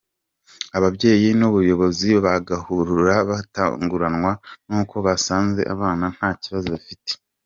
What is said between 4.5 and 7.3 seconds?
n’uko basanze abana nta Kibazo bafite.